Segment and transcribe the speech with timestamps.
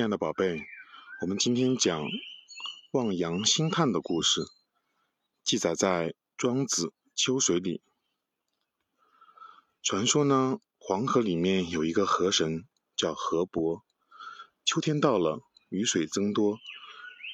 [0.00, 0.64] 亲爱的宝贝，
[1.20, 2.08] 我们今天讲
[2.90, 4.46] 望洋兴叹的故事，
[5.44, 7.82] 记载在《庄子·秋水》里。
[9.82, 12.64] 传说呢，黄河里面有一个河神
[12.96, 13.84] 叫河伯。
[14.64, 16.58] 秋天到了，雨水增多，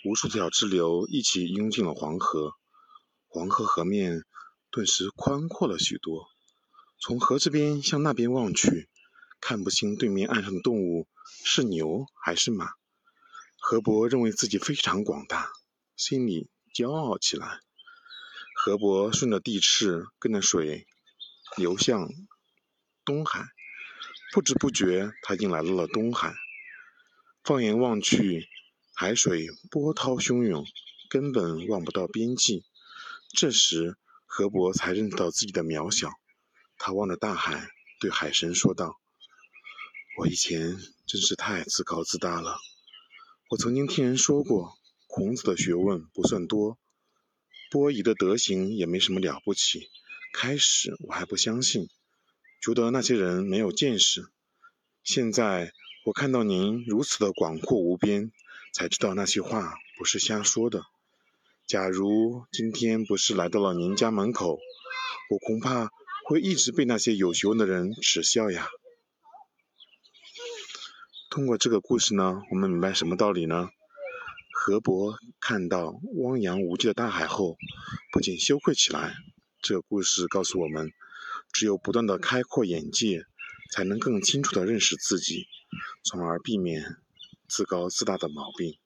[0.05, 2.55] 无数条支流一起涌进了黄河，
[3.29, 4.25] 黄河河面
[4.73, 6.27] 顿时宽阔了许多。
[6.99, 8.89] 从河这边向那边望去，
[9.41, 11.07] 看不清对面岸上的动物。
[11.45, 12.71] 是牛还是马？
[13.59, 15.51] 河伯认为自己非常广大，
[15.97, 17.61] 心里骄傲起来。
[18.55, 20.87] 河伯顺着地势，跟着水
[21.57, 22.09] 流向
[23.05, 23.47] 东海，
[24.33, 26.35] 不知不觉，他竟来到了东海。
[27.45, 28.49] 放眼望去，
[28.95, 30.67] 海水波涛汹涌，
[31.09, 32.65] 根本望不到边际。
[33.29, 36.11] 这时，河伯才认识到自己的渺小。
[36.79, 37.69] 他望着大海，
[38.01, 39.01] 对海神说道。
[40.19, 42.57] 我以前真是太自高自大了。
[43.49, 44.75] 我曾经听人说过，
[45.07, 46.79] 孔子的学问不算多，
[47.71, 49.89] 波夷的德行也没什么了不起。
[50.33, 51.89] 开始我还不相信，
[52.61, 54.27] 觉得那些人没有见识。
[55.05, 55.73] 现在
[56.07, 58.33] 我看到您如此的广阔无边，
[58.75, 60.83] 才知道那些话不是瞎说的。
[61.69, 64.59] 假如今天不是来到了您家门口，
[65.31, 65.91] 我恐怕
[66.29, 68.69] 会一直被那些有学问的人耻笑呀。
[71.37, 73.69] 通过这个故事呢，我们明白什么道理呢？
[74.55, 77.59] 河伯看到汪洋无际的大海后，
[78.11, 79.17] 不仅羞愧起来。
[79.61, 80.91] 这个故事告诉我们，
[81.53, 83.27] 只有不断的开阔眼界，
[83.71, 85.47] 才能更清楚的认识自己，
[86.03, 86.97] 从而避免
[87.47, 88.79] 自高自大的毛病。